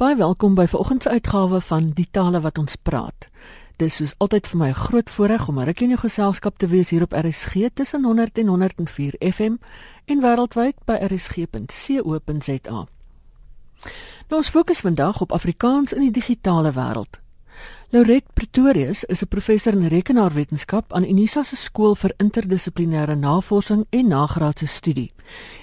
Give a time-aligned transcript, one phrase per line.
[0.00, 3.26] Baie welkom by vanoggend se uitgawe van Die Tale wat ons praat.
[3.76, 6.90] Dis soos altyd vir my 'n groot voorreg om reg in jou geselskap te wees
[6.90, 9.54] hier op RSG tussen 100 en 104 FM
[10.04, 12.86] en wêreldwyd by rsg.co.za.
[14.28, 17.20] Nou ons fokus vandag op Afrikaans in die digitale wêreld.
[17.92, 24.06] Lauret Pretorius is 'n professor in rekenaarwetenskap aan Unisa se skool vir interdissiplinêre navorsing en
[24.08, 25.12] nagraadse studie.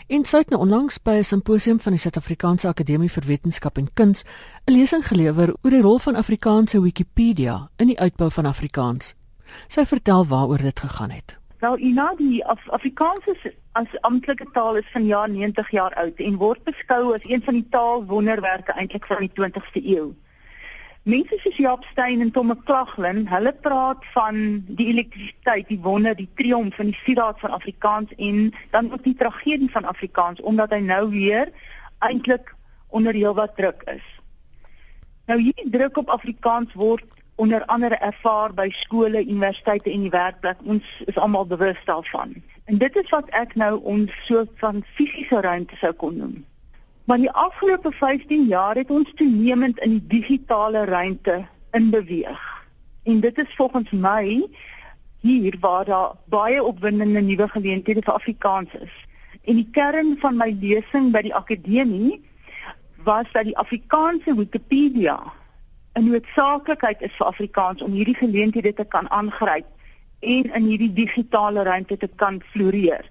[0.08, 3.94] En sy het nou onlangs by 'n simposium van die Suid-Afrikaanse Akademie vir Wetenskap en
[3.94, 4.24] Kuns
[4.66, 9.16] 'n lesing gelewer oor die rol van Afrikaanse Wikipedia in die uitbou van Afrikaans.
[9.68, 11.38] Sy vertel waaroor dit gegaan het.
[11.60, 16.20] Wel, Ina, die Af Afrikaans is as amptelike taal is van jaar 90 jaar oud
[16.20, 20.14] en word beskou as een van die taalwonderwerke eintlik van die 20ste eeu.
[21.08, 24.40] Mense soos Jaap Steyn en Tom McLaughlin, hulle praat van
[24.76, 29.16] die elektrisiteit, die wonder, die triomf van die sieraad van Afrikaans en dan ook die
[29.16, 31.54] tragedie van Afrikaans omdat hy nou weer
[32.04, 32.52] eintlik
[32.92, 34.04] onder heelwat druk is.
[35.32, 37.08] Nou hierdie druk op Afrikaans word
[37.40, 40.60] onder andere ervaar by skole, universiteite en die werkplek.
[40.68, 42.36] Ons is almal bewus daarvan.
[42.68, 46.38] En dit is wat ek nou ons soort van fisiese ruimte sou kon noem.
[47.08, 52.66] Maar die afgelope 15 jaar het ons toenemend in die digitale ruimte inbeweeg.
[53.04, 54.48] En dit is volgens my
[55.20, 58.92] hier waar daar baie opwindende nuwe geleenthede vir Afrikaans is.
[59.44, 62.20] En die kern van my lesing by die akademie
[63.08, 65.16] was dat die Afrikaanse Wikipedia
[65.96, 69.66] 'n noodsaaklikheid is vir Afrikaans om hierdie geleenthede te kan aangryp
[70.20, 73.08] en in hierdie digitale ruimte te kan floreer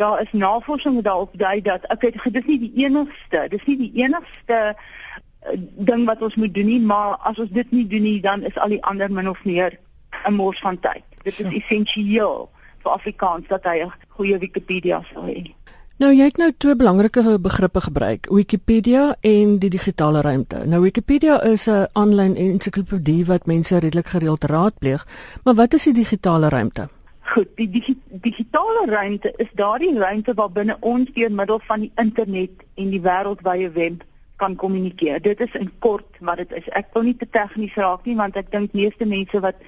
[0.00, 3.76] daar is navorsing wat daarop dui dat ek het dis nie die enigste, dis nie
[3.76, 5.56] die enigste uh,
[5.90, 8.56] ding wat ons moet doen nie, maar as ons dit nie doen nie, dan is
[8.56, 9.78] al die ander min of meer
[10.24, 11.04] 'n mors van tyd.
[11.22, 12.48] Dit is essensieel
[12.82, 15.54] vir Afrikaans dat hy 'n goeie Wikipedia sou hê.
[16.00, 20.62] Nou jy het nou twee belangrike begrippe gebruik, Wikipedia en die digitale ruimte.
[20.64, 25.06] Nou Wikipedia is 'n aanlyn ensiklopedie wat mense redelik gereeld raadpleeg,
[25.44, 26.88] maar wat is die digitale ruimte?
[27.30, 31.92] Goed, die digi digitale ruimte is daardie ruimte waar binne ons deur middel van die
[32.02, 34.00] internet en die wêreldwye web
[34.42, 35.20] kan kommunikeer.
[35.22, 36.66] Dit is in kort wat dit is.
[36.74, 39.62] Ek wil nie te tegnies raak nie want ek dink meeste mense wat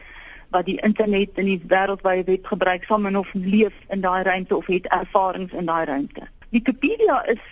[0.53, 4.56] wat die internet en die wêreldwye web gebruik sal min of leef in daai ruimte
[4.56, 6.27] of het ervarings in daai ruimte.
[6.51, 7.45] Wikipedia is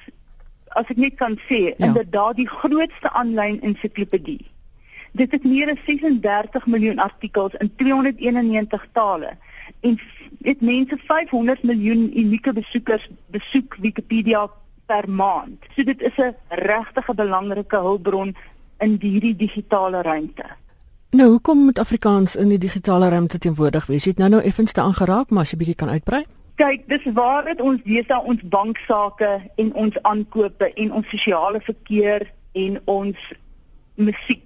[0.74, 1.86] as ek net kan sê, ja.
[1.86, 4.42] inderdaad die grootste aanlyn ensiklopedie.
[5.18, 9.32] Dit het meer as 36 miljoen artikels in 291 tale
[9.80, 9.98] en
[10.38, 14.46] dit mense 500 miljoen unieke besoekers besoek Wikipedia
[14.86, 15.58] per maand.
[15.76, 18.34] So dit is 'n regtig belangrike hulpbron
[18.78, 20.44] in hierdie digitale ruimte.
[21.10, 24.04] Nou, hoekom moet Afrikaans in die digitale ruimte teenwoordig wees?
[24.04, 26.24] Jy het nou nou effens te aangeraak, maar as jy bietjie kan uitbrei.
[26.54, 32.30] Kyk, dis waar dit ons deesdae ons banksaake en ons aankope en ons sosiale verkeer
[32.52, 33.16] en ons
[33.94, 34.42] musiek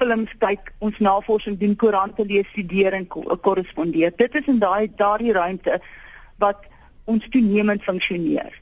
[0.00, 3.06] films kyk, ons navorsing doen, koerante lees, studeer en
[3.44, 4.14] korrespondeer.
[4.16, 5.80] Dit is in daai daardie ruimte
[6.40, 6.64] wat
[7.10, 8.54] ons toenemend funksioneer.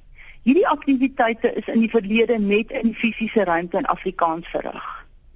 [0.49, 4.89] Hierdie aktiwiteite is in die verlede net in fisiese ruimte in Afrikaans verrig.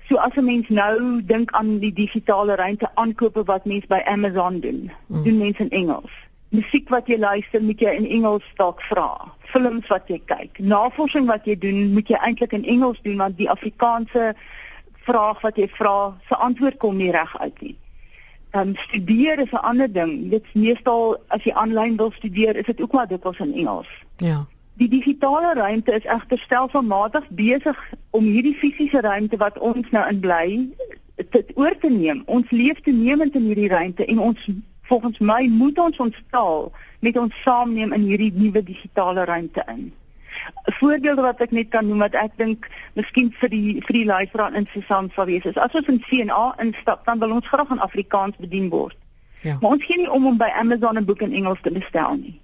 [0.09, 4.61] So as 'n mens nou dink aan die digitale ruimte aankope wat mense by Amazon
[4.61, 5.23] doen, mm.
[5.25, 6.11] doen mense in Engels.
[6.49, 9.33] Musiek wat jy luister, moet jy in Engels dalk vra.
[9.41, 13.37] Films wat jy kyk, navorsing wat jy doen, moet jy eintlik in Engels doen want
[13.37, 14.35] die Afrikaanse
[15.03, 17.77] vraag wat jy vra, se antwoord kom nie reg uit nie.
[18.53, 20.31] Ehm um, studeer is 'n ander ding.
[20.31, 23.89] Dit is meestal as jy aanlyn wil studeer, is dit ook maar dikwels in Engels.
[24.17, 24.47] Ja.
[24.75, 30.21] Die digitale ruimte is egter stelselmatig besig om hierdie fisiese ruimte wat ons nou in
[30.21, 30.69] bly
[31.31, 32.23] te oor te neem.
[32.27, 34.49] Ons leef toenemend in hierdie ruimte en ons
[34.83, 39.93] volgens my moet ons ons taal met ons saamneem in hierdie nuwe digitale ruimte in.
[40.69, 44.05] 'n Voorbeeld wat ek net kan noem wat ek dink miskien vir die vir die
[44.05, 47.81] luisteraar interessant sal wees is as ons in CNA instap dan wil ons graag in
[47.81, 48.97] Afrikaans bedien word.
[49.43, 49.59] Ja.
[49.61, 52.41] Maar ons gee nie om om by Amazon 'n boek in Engels te bestel nie.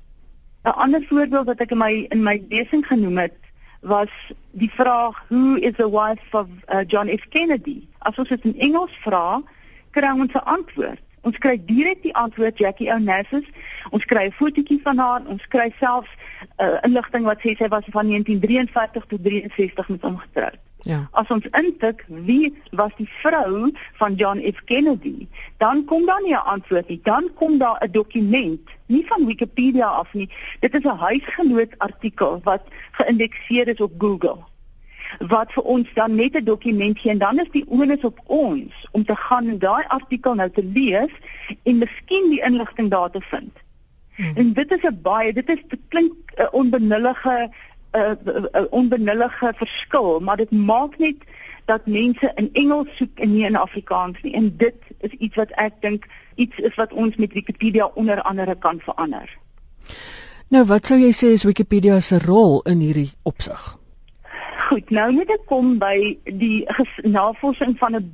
[0.64, 3.38] 'n Ander voorbeeld wat ek in my in my lesing genoem het
[3.80, 4.10] was
[4.50, 7.86] die vraag who is the wife of uh, John F Kennedy?
[7.98, 9.42] As ons dit in Engels vra,
[9.90, 11.07] kry ons 'n antwoord.
[11.28, 13.44] Ons kry direk die antwoord Jackie Onassis.
[13.92, 15.26] Ons kry 'n fotootjie van haar.
[15.26, 20.02] Ons kry selfs 'n uh, inligting wat sê sy was van 1953 tot 63 met
[20.02, 20.58] hom getroud.
[20.88, 21.08] Ja.
[21.12, 25.28] As ons intik wie was die vrou van John F Kennedy,
[25.58, 27.00] dan kom daar nie 'n antwoord nie.
[27.02, 30.30] Dan kom daar 'n dokument, nie van Wikipedia af nie.
[30.60, 34.38] Dit is 'n huisgenoot artikel wat geïndekseer is op Google
[35.18, 38.88] wat vir ons dan net 'n dokument gee en dan is die onus op ons
[38.90, 41.12] om te gaan en daai artikel nou te lees
[41.62, 43.52] en miskien die inligting daar te vind.
[44.16, 44.36] Hmm.
[44.36, 47.50] En dit is 'n baie dit is dit klink 'n uh, onbenullige
[47.92, 51.16] 'n uh, uh, uh, onbenullige verskil, maar dit maak net
[51.64, 54.34] dat mense in Engels soek en nie in Afrikaans nie.
[54.34, 58.54] En dit is iets wat ek dink iets is wat ons met Wikipedia onder andere
[58.58, 59.38] kan verander.
[60.48, 63.77] Nou, wat sou jy sê is Wikipedia se rol in hierdie opsig?
[64.58, 66.66] Goed, nou moet ek kom by die
[67.06, 68.08] navorsing van 'n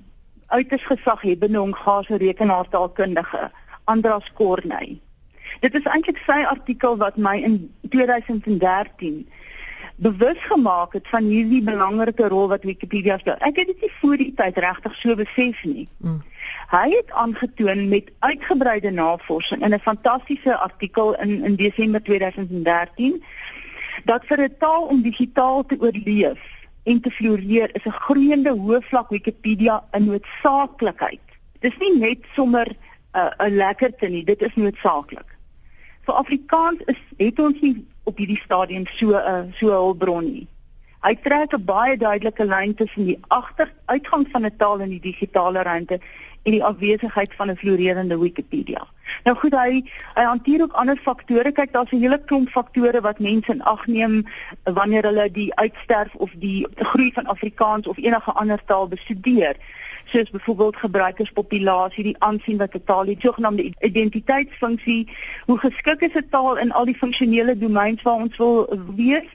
[0.47, 3.51] uiters gesaghebende Hongaarse rekenaartaalkundige,
[3.85, 5.01] Andras Korney.
[5.61, 7.57] Dit is eintlik sy artikel wat my in
[7.89, 9.29] 2013
[9.97, 13.39] bewus gemaak het van hierdie belangrike rol wat Wikipedia speel.
[13.39, 15.89] Ek het dit nie voor die tyd regtig so besef nie.
[15.99, 16.23] Mm.
[16.71, 23.23] Hy het aangetoon met uitgebreide navorsing in 'n fantastiese artikel in in Desember 2013
[24.05, 26.41] dat vir 'n taal om digitaal te oorleef
[26.85, 31.27] en te floreer is 'n groeiende hoëvlak Wikipedia 'n noodsaaklikheid.
[31.61, 32.77] Dis nie net sommer 'n
[33.19, 35.37] uh, 'n lekkerte nie, dit is noodsaaklik.
[36.05, 40.25] Vir Afrikaans is het ons nie op hierdie stadium so 'n uh, so 'n hulpbron
[40.25, 40.47] nie.
[41.05, 45.63] Hy trek 'n baie duidelike lyn tussen die agteruitgang van 'n taal in die digitale
[45.63, 46.01] ruimte
[46.45, 48.87] en die afwesigheid van 'n floreerende Wikipedia.
[49.25, 51.53] Nou goed, hy hy hanteer ook ander faktore.
[51.53, 54.27] Kyk, daar's 'n hele klomp faktore wat mense in ag neem
[54.65, 59.57] wanneer hulle die uitsterf of die groei van Afrikaans of enige ander taal bestudeer
[60.05, 65.09] soos byvoorbeeld gebruikerspopulasie, die aansien wat 'n taal het, sogenaamde identiteitsfunksie,
[65.47, 69.29] hoe geskik is 'n taal in al die funksionele domeins waar ons wil wees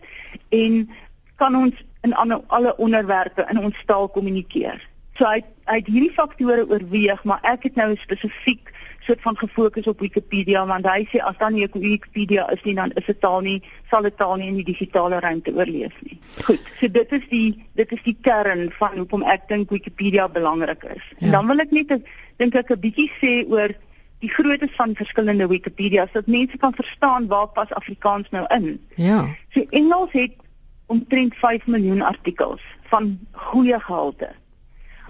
[0.50, 0.90] en
[1.36, 4.89] kan ons in ander, alle onderwerpe in ons taal kommunikeer.
[5.20, 8.72] So hy hy het hierdie faktore oorweeg, maar ek het nou spesifiek
[9.06, 12.94] soort van gefokus op Wikipedia want hy sê as dan nie Wikipedia is nie dan
[13.00, 13.58] is dit taal nie
[13.92, 16.18] sal dit taal nie in die digitale ruimte oorleef nie.
[16.48, 17.48] Goed, so dit is die
[17.80, 21.06] dit is die kern van hoekom ek dink Wikipedia belangrik is.
[21.18, 21.28] Ja.
[21.28, 21.94] En dan wil ek net
[22.42, 23.76] dink ek 'n bietjie sê oor
[24.20, 28.80] die grootte van verskillende Wikipedia's dat mense kan verstaan waar pas Afrikaans nou in.
[28.96, 29.28] Ja.
[29.54, 30.36] So Engels het
[30.88, 34.34] omtrent 5 miljoen artikels van goeie gehalte.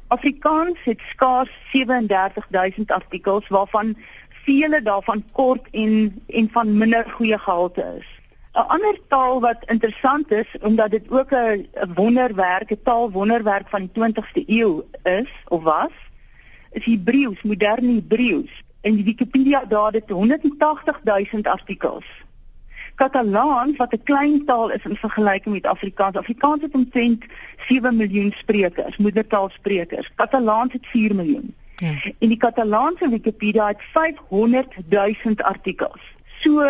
[0.09, 3.97] Afrikaans het skaars 37000 artikels waarvan
[4.44, 8.07] vele daarvan kort en en van minder goeie gehalte is.
[8.53, 13.91] 'n Ander taal wat interessant is omdat dit ook 'n wonderwerk, 'n taalwonderwerk van die
[13.94, 15.95] 20ste eeu is of was,
[16.71, 18.63] is Hebreëus, moderne Hebreëus.
[18.81, 22.06] In Wikipedia daar dit 180000 artikels.
[23.00, 26.16] Katalaans wat 'n klein taal is in vergelyking met Afrikaans.
[26.16, 27.24] Afrikaans het omtrent
[27.57, 30.12] 7 miljoen sprekers, moedertaalsprekers.
[30.16, 31.56] Katalaans het 4 miljoen.
[31.75, 31.94] Ja.
[32.19, 36.01] En die Katalaanse Wikipedia het 500 000 artikels.
[36.40, 36.63] So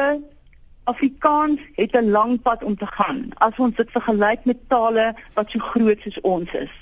[0.84, 5.50] Afrikaans het 'n lang pad om te gaan as ons dit vergelyk met tale wat
[5.50, 6.74] so groot soos ons is.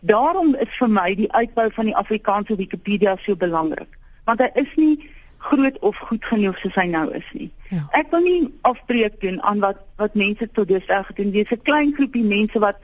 [0.00, 4.74] Daarom is vir my die uitbou van die Afrikaanse Wikipedia so belangrik, want hy is
[4.74, 5.10] nie
[5.48, 7.50] groot of goed genoeg soos hy nou is nie.
[7.70, 7.82] Ja.
[7.98, 11.34] Ek wil nie afbreek doen aan wat wat mense tot dusver gedoen het.
[11.34, 12.76] Dis 'n klein groepie mense wat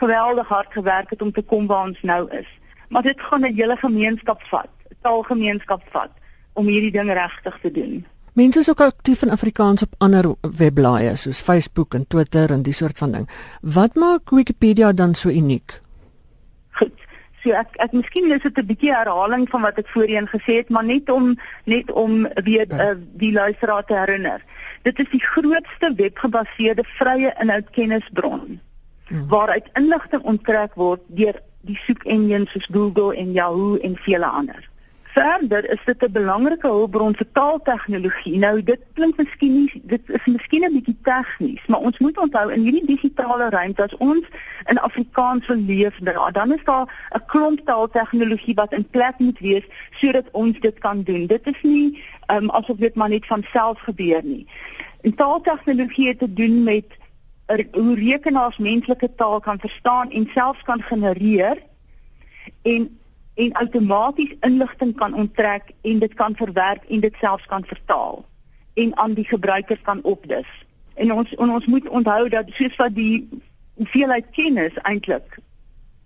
[0.00, 2.48] geweldig hard gewerk het om te kom waar ons nou is.
[2.88, 6.10] Maar dit gaan 'n hele gemeenskap vat, 'n taalgemeenskap vat
[6.52, 8.04] om hierdie ding regtig te doen.
[8.32, 12.72] Mense is ook aktief in Afrikaans op ander webblaaie soos Facebook en Twitter en die
[12.72, 13.28] soort van ding.
[13.60, 15.83] Wat maak Wikipedia dan so uniek?
[17.44, 20.68] So ek ek miskien is dit 'n bietjie herhaling van wat ek voorheen gesê het,
[20.72, 24.40] maar net om net om weer uh, die luisteraar te herinner.
[24.82, 28.60] Dit is die grootste webgebaseerde vrye inhoudkennisbron
[29.08, 29.28] hmm.
[29.28, 31.36] waaruit inligting onttrek word deur
[31.68, 34.70] die soek engines soos Google en Yahoo en vele ander.
[35.14, 38.38] Verder is dit 'n belangrike hulpbron vir taaltegnologie.
[38.38, 42.52] Nou dit klink miskien nie dit is miskien 'n bietjie tegnies, maar ons moet onthou
[42.52, 44.24] in hierdie digitale ruimte as ons
[44.66, 45.98] in Afrikaans wil leef,
[46.32, 51.02] dan is daar 'n klomp taaltegnologie wat in plek moet wees sodat ons dit kan
[51.02, 51.26] doen.
[51.26, 52.02] Dit is nie
[52.32, 54.46] um, asof dit maar net van self gebeur nie.
[55.00, 56.86] En taaltegnologie het te doen met
[57.46, 61.62] er, hoe rekenaars menslike taal kan verstaan en selfs kan genereer
[62.62, 62.98] en
[63.34, 68.24] en outomaties inligting kan onttrek en dit kan verwerk en dit selfs kan vertaal
[68.74, 70.46] en aan die gebruiker kan opdis.
[70.94, 73.28] En ons en ons moet onthou dat soos wat die
[73.74, 75.38] hoeveelheid kennis eintlik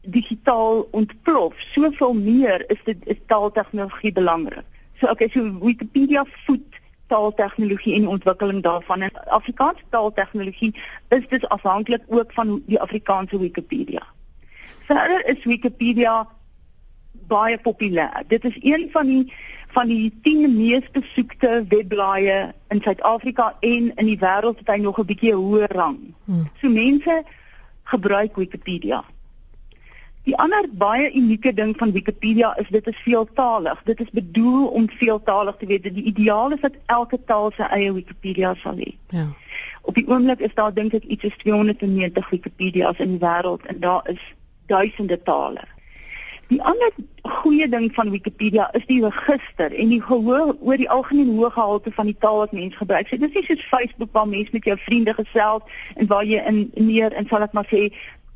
[0.00, 4.64] digitaal ontplof, soveel meer is dit is taaltegnologie belangrik.
[5.00, 10.75] So okay, so Wikipedia voet taaltegnologie en die ontwikkeling daarvan en Afrikaanse taaltegnologie
[11.08, 14.02] is dus afhanklik ook van die Afrikaanse Wikipedia.
[14.88, 16.26] Verder is Wikipedia
[17.28, 18.25] baie populêr.
[18.28, 19.32] Dit is een van die
[19.76, 24.99] van die 10 mees besoekte webblaaie in Suid-Afrika en in die wêreld het hy nog
[24.99, 25.99] 'n bietjie hoër rang.
[26.25, 26.49] Hmm.
[26.61, 27.23] So mense
[27.82, 29.04] gebruik Wikipedia.
[30.28, 33.82] Die ander baie unieke ding van Wikipedia is dit is veeltaalig.
[33.85, 35.80] Dit is bedoel om veeltaalig te wees.
[35.80, 38.90] Die ideaal is dat elke taal sy eie Wikipedia sal hê.
[39.08, 39.25] Ja.
[39.82, 43.80] Op die oomblik is daar dink ek iets soos 290 Wikipedia's in die wêreld en
[43.80, 44.20] daar is
[44.66, 45.64] duisende tale.
[46.49, 51.35] Die ander goeie ding van Wikipedia is die register en die gehoor oor die algemene
[51.37, 53.09] hoë gehalte van die taal wat mense gebruik.
[53.09, 56.62] So dis nie soos Facebook waar mense met jou vriende gesels en waar jy in
[56.88, 57.90] meer in sal ek maar sê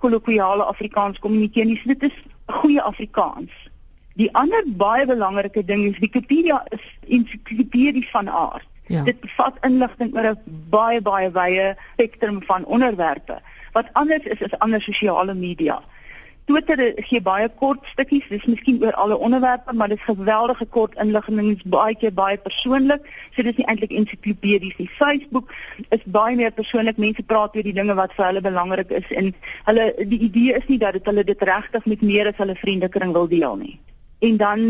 [0.04, 1.78] kolokwiale Afrikaans kommunikeer nie.
[1.80, 2.18] So dit is
[2.60, 3.54] goeie Afrikaans.
[4.20, 8.68] Die ander baie belangrike ding is Wikipedia is ensiklopedies van aard.
[8.92, 9.06] Ja.
[9.08, 13.40] Dit bevat inligting oor 'n baie baie wye spektrum van onderwerpe.
[13.72, 15.80] Wat anders is is ander sosiale media.
[16.46, 20.96] Twitter gee baie kort stukkies, dis miskien oor alle onderwerpe, maar dit is geweldige kort
[21.04, 23.06] inligting, is baie keer baie persoonlik.
[23.36, 24.88] So dis nie eintlik ensiklopedies nie.
[24.98, 25.54] Facebook
[25.94, 26.98] is baie meer persoonlik.
[26.98, 29.30] Mense praat oor die dinge wat vir hulle belangrik is en
[29.70, 33.14] hulle die idee is nie dat dit hulle dit regtig met meer as hulle vriendekring
[33.14, 33.78] wil deel nie.
[34.22, 34.60] En dan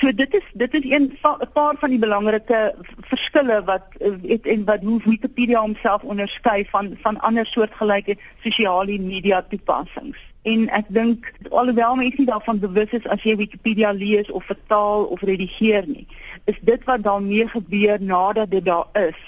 [0.00, 2.74] so dit is dit is een 'n paar van die belangrike
[3.12, 9.42] verskille wat het en wat hoe Wikipedia homself onderskei van van ander soortgelyke sosiale media
[9.48, 14.44] toepassings en ek dink alhoewel mense nie daarvan bewus is as jy Wikipedia lees of
[14.44, 16.06] vertaal of redigeer nie
[16.44, 19.20] is dit wat daarmee gebeur nadat dit daar is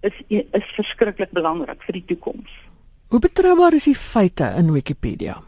[0.00, 2.50] is is verskriklik belangrik vir die toekoms.
[3.08, 5.40] Hoe betroubaar is die feite in Wikipedia?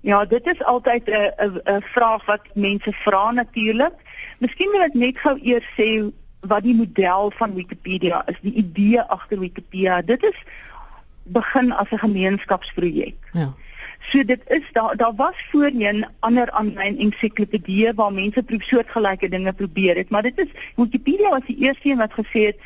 [0.00, 3.94] Ja, dit is altyd 'n 'n vraag wat mense vra natuurlik.
[4.38, 9.02] Miskien moet ek net gou eers sê wat die model van Wikipedia is, die idee
[9.02, 10.02] agter Wikipedia.
[10.02, 10.36] Dit is
[11.32, 13.16] begin as 'n gemeenskapsprojek.
[13.32, 13.54] Ja.
[14.00, 19.52] So dit is daar daar was voorheen ander aanlyn ensiklopedieë waar mense probeer soortgelyke dinge
[19.52, 22.58] probeer het, maar dit is Wikipedia was die eerste een wat gesê het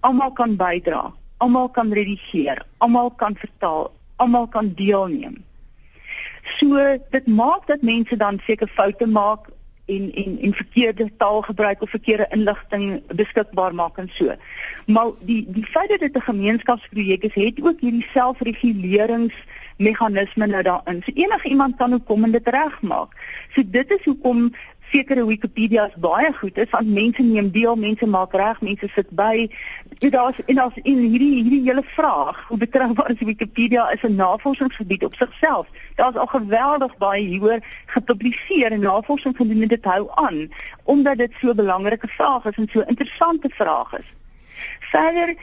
[0.00, 5.44] almal kan bydra, almal kan redigeer, almal kan vertaal, almal kan deelneem.
[6.58, 9.48] So dit maak dat mense dan seker foute maak
[9.90, 14.34] en en en verkeerde taal gebruik of verkeerde inligting beskikbaar maak en so.
[14.86, 21.02] Maar die die feit dat dit 'n gemeenskapsprojek is, het ook hierdie selfreguleringsmeganisme nou daarin.
[21.02, 23.08] So enige iemand kan ook kom en dit regmaak.
[23.52, 24.52] So dit is hoekom
[24.90, 29.48] sekere Wikipedia's baie goed is want mense neem deel, mense maak reg, mense sit by.
[29.98, 34.14] Dit daar's en daar's in hierdie hierdie hele vraag, hoe betroubaar is Wikipedia is 'n
[34.14, 35.66] navorsingsgebied op sigself.
[35.96, 40.48] Daar's al geweldig baie hieroor gepubliseer en navorsing gedoen en dit hou aan
[40.84, 44.08] omdat dit so 'n belangrike vraag is en so 'n interessante vraag is.
[44.80, 45.36] Verder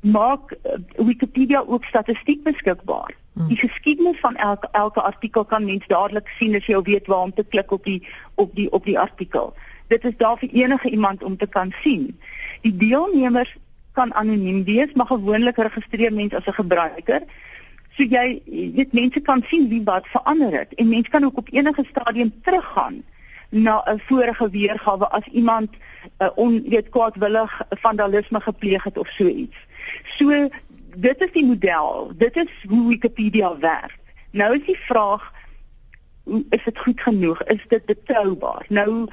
[0.00, 3.14] maak uh, Wikipedia ook statistiek beskikbaar.
[3.32, 3.48] Hmm.
[3.48, 7.34] Die geskiedenis van elke elke artikel kan mens dadelik sien as jy weet waar om
[7.34, 8.00] te klik op die
[8.36, 9.54] op die op die artikel.
[9.86, 12.20] Dit is daar vir enige iemand om te kan sien.
[12.60, 13.56] Die deelnemers
[13.92, 17.22] kan anoniem wees, maar gewoonlik registreer mens as 'n gebruiker.
[17.96, 18.42] So jy
[18.76, 22.32] weet mense kan sien wie wat verander het en mense kan ook op enige stadium
[22.42, 23.02] teruggaan
[23.48, 25.70] na 'n vorige weergawe as iemand
[26.18, 29.56] uh, on weet kwaadwillig vandalisme gepleeg het of so iets.
[30.04, 30.48] So
[30.96, 32.12] dit is die model.
[32.16, 33.98] Dit is hoe Wikipedia werk.
[34.30, 35.32] Nou is die vraag
[36.50, 37.42] is dit goed genoeg?
[37.42, 38.66] Is dit betroubaar?
[38.68, 39.08] Nou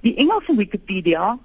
[0.00, 1.38] die Engelse Wikipedia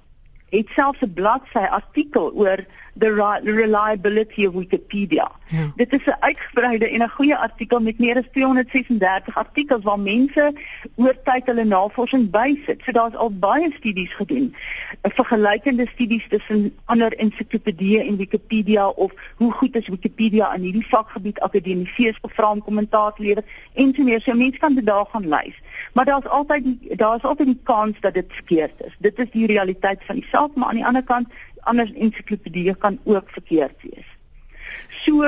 [0.57, 2.59] het selfs 'n bladsy artikel oor
[2.97, 5.31] the reliability of Wikipedia.
[5.47, 5.71] Ja.
[5.75, 10.53] Dit is 'n uitgebreide en 'n goeie artikel met meer as 236 artikels waar mense
[10.95, 12.81] oor tyd hulle navorsing bysit.
[12.85, 14.55] So daar's al baie studies gedoen.
[15.01, 20.87] 'n Vergelykende studies tussen ander ensiklopedieë en Wikipedia of hoe goed is Wikipedia in hierdie
[20.87, 23.43] vakgebied akademieë gevra om kommentaar te lewer
[23.73, 24.21] en so meer.
[24.21, 25.61] So mense kan dit daar gaan lees.
[25.93, 26.65] Maar daar's altyd
[26.99, 28.95] daar's altyd die kans dat dit verkeerd is.
[28.99, 31.27] Dit is die realiteit van die saak, maar aan die ander kant
[31.63, 34.07] ander ensiklopedieë kan ook verkeerd wees.
[35.03, 35.27] So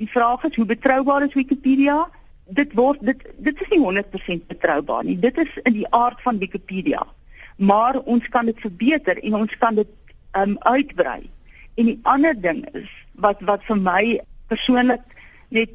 [0.00, 2.08] die vraag is hoe betroubaar is Wikipedia?
[2.44, 5.18] Dit word dit dit is nie 100% betroubaar nie.
[5.18, 7.06] Dit is in die aard van Wikipedia.
[7.56, 9.90] Maar ons kan dit verbeter en ons kan dit
[10.38, 11.30] um uitbrei.
[11.74, 14.04] En die ander ding is wat wat vir my
[14.50, 15.02] persoonlik
[15.54, 15.70] net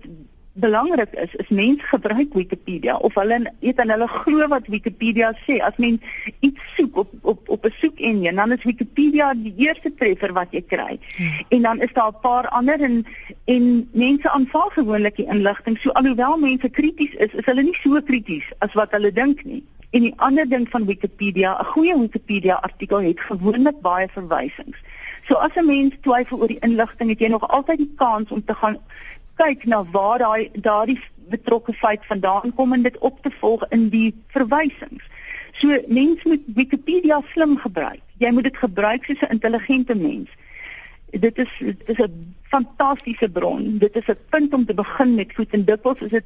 [0.59, 5.59] belangrik is is mense gebruik Wikipedia of hulle weet en hulle glo wat Wikipedia sê
[5.69, 6.01] as mens
[6.39, 10.61] iets soek op op op 'n soekengine dan is Wikipedia die eerste treffer wat jy
[10.61, 10.99] kry.
[11.15, 11.45] Hmm.
[11.49, 13.05] En dan is daar 'n paar ander en
[13.45, 15.77] en mense aanvaar gewoonlik die inligting.
[15.77, 19.63] So alhoewel mense krities is, is hulle nie so krities as wat hulle dink nie.
[19.89, 24.77] En die ander ding van Wikipedia, 'n goeie Wikipedia artikel het gewoonlik baie verwysings.
[25.27, 28.45] So as 'n mens twyfel oor die inligting, het jy nog altyd die kans om
[28.45, 28.77] te gaan
[29.39, 33.87] kyk na waar daai daardie betrokke feit vandaan kom en dit op te volg in
[33.93, 35.05] die verwysings.
[35.59, 38.01] So mens moet Wikipedia slim gebruik.
[38.23, 40.29] Jy moet dit gebruik soos 'n intelligente mens.
[41.11, 43.77] Dit is dit is 'n fantastiese bron.
[43.77, 46.25] Dit is 'n punt om te begin met voet en dikwels is dit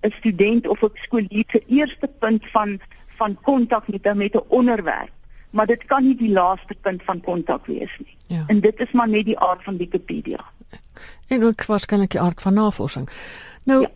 [0.00, 2.80] 'n student of 'n skoolier se eerste punt van
[3.16, 5.12] van kontak met 'n met 'n onderwerp.
[5.50, 8.16] Maar dit kan nie die laaste punt van kontak wees nie.
[8.26, 8.44] Ja.
[8.46, 10.44] En dit is maar net die aard van Wikipedia
[11.28, 13.08] en ook waarskynlik die aard van navorsing.
[13.64, 13.90] Nou ja.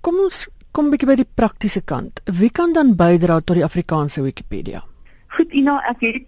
[0.00, 2.20] kom ons kom 'n bietjie by die praktiese kant.
[2.24, 4.84] Wie kan dan bydra tot die Afrikaanse Wikipedia?
[5.26, 6.26] Goed Ina, ek het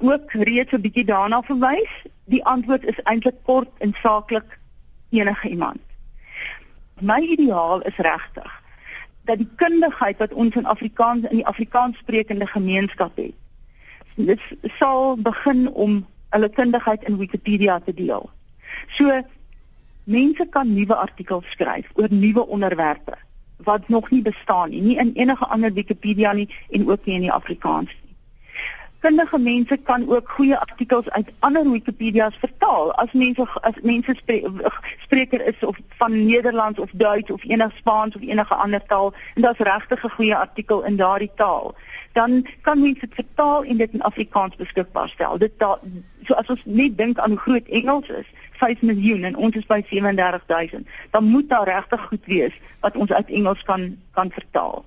[0.00, 1.92] ook reeds 'n bietjie daarna verwys.
[2.24, 4.58] Die antwoord is eintlik kort en saaklik
[5.10, 5.80] enige iemand.
[7.00, 8.60] My ideaal is regtig
[9.24, 13.34] dat die kundigheid wat ons in Afrikaans in die Afrikaanssprekende gemeenskap het,
[14.14, 14.40] dit
[14.78, 18.30] sal begin om hulle kundigheid in Wikipedia te deel.
[18.88, 19.22] So
[20.04, 23.18] mense kan nuwe artikels skryf oor nuwe onderwerpe
[23.64, 27.28] wat nog nie bestaan nie, nie in enige ander Wikipedia nie en ook nie in
[27.28, 28.10] die Afrikaans nie
[29.00, 32.92] kundige mense kan ook goeie artikels uit ander Wikipedia's vertaal.
[32.92, 34.52] As mense as mense spre,
[35.04, 39.42] spreker is of van Nederlands of Duits of enige Spaans of enige ander taal en
[39.42, 41.74] daar's regtig 'n goeie artikel in daardie taal,
[42.12, 45.38] dan kan mense dit vertaal en dit in Afrikaans beskikbaar stel.
[45.38, 45.78] Dit da,
[46.24, 48.26] so as ons net dink aan hoe groot Engels is,
[48.60, 53.12] 5 miljoen en ons is by 37000, dan moet daar regtig goed wees wat ons
[53.12, 54.84] uit Engels kan kan vertaal.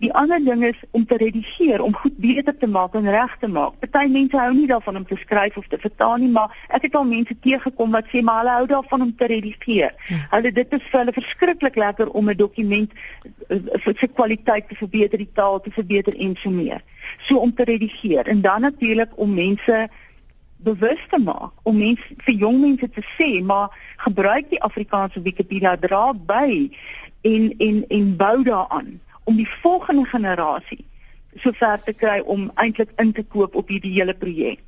[0.00, 3.48] Die ander ding is om te redigeer, om goed beter te maak en reg te
[3.48, 3.76] maak.
[3.82, 6.96] Party mense hou nie daarvan om te skryf of te vertaal nie, maar ek het
[6.96, 9.92] al mense teëgekom wat sê maar hulle hou daarvan om te redigeer.
[10.08, 10.20] Ja.
[10.34, 12.92] Hulle dit is vir hulle verskriklik lekker om 'n dokument
[13.48, 16.80] eh, vir sy kwaliteit te verbeter, die taal te verbeter en so meer.
[17.28, 19.88] So om te redigeer en dan natuurlik om mense
[20.62, 23.68] bewus te maak om mense vir jong mense te sê maar
[24.04, 26.68] gebruik die Afrikaanse Wikipedia dra by
[27.20, 30.84] en en en bou daaraan om die volgende generasie
[31.38, 34.62] sover te kry om eintlik in te koop op hierdie hele projek.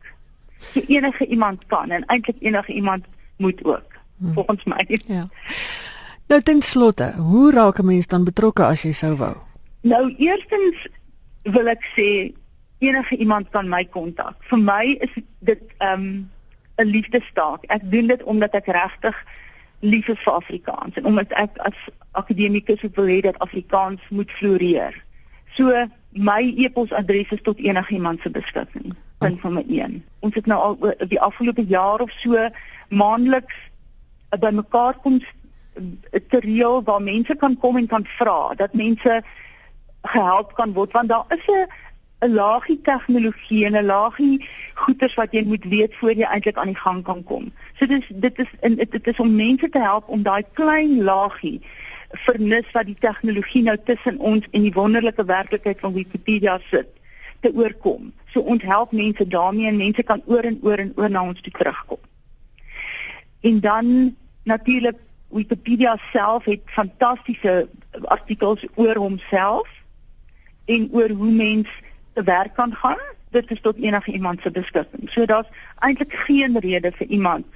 [0.72, 3.04] So enige iemand kan en eintlik enige iemand
[3.37, 4.32] moet ook hmm.
[4.32, 5.00] volgens my.
[5.06, 5.28] Ja.
[6.28, 9.37] Nou ten slotte, hoe raak 'n mens dan betrokke as jy sou wou?
[9.80, 10.87] Nou eerstens
[11.42, 12.32] wil ek sê
[12.82, 14.36] enige iemand kan my kontak.
[14.50, 16.30] Vir my is dit ehm um,
[16.76, 17.64] 'n liefdestaak.
[17.68, 19.16] Ek doen dit omdat ek regtig
[19.80, 21.78] lief is vir Afrikaans en omdat ek as
[22.12, 24.94] akademikus wil hê dat Afrikaans moet floreer.
[25.54, 28.95] So my e-posadres is tot enigiemand se beskikking.
[29.18, 30.04] Punt van my 1.
[30.21, 32.49] Ons het nou al die afgelope jaar of so
[32.88, 33.54] maandeliks
[34.40, 35.21] by mekaar kom
[36.28, 39.23] te reël waar mense kan kom en kan vra dat mense
[40.02, 41.66] gehelp kan word want daar is 'n
[42.23, 46.73] 'n laagie tegnologie en 'n laagie goeders wat jy moet weet voor jy eintlik aan
[46.73, 47.52] die gang kan kom.
[47.78, 51.61] So dis dit is in dit is om mense te help om daai klein laagie
[52.13, 56.89] vernis wat die tegnologie nou tussen ons en die wonderlike werklikheid van Wikipedia sit
[57.41, 58.13] te oorkom.
[58.32, 61.41] So ons help mense daarmee en mense kan oor en oor en oor na ons
[61.41, 61.99] toe terugkom.
[63.41, 64.97] En dan natuurlik
[65.28, 67.69] Wikipedia self het fantastiese
[68.02, 69.69] artikels oor homself
[70.65, 71.73] en oor hoe mense
[72.12, 75.10] te werk kan gaan, dit is tot enige iemand se beskikking.
[75.10, 75.48] So daar's
[75.78, 77.46] eintlik geen rede vir iemand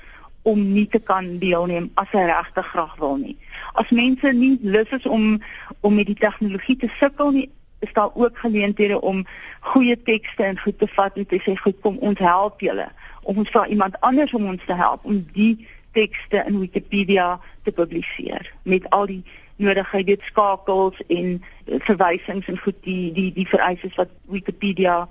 [0.42, 3.36] om nie te kan deelneem as hy regtig graag wil nie.
[3.74, 5.42] As mense nie lus is om
[5.80, 9.24] om met die tegnologie te sukkel nie, is daar ook geleenthede om
[9.60, 12.86] goeie tekste en goed te vat en te sê goed kom ons help julle.
[13.22, 15.66] Of ons vra iemand anders om ons te help om die
[15.98, 19.22] tekste in Wikipedia te publiseer met al die
[19.56, 21.42] nodige weet skakels en
[21.88, 25.08] verwysings en goed die die die vereistes wat Wikipedia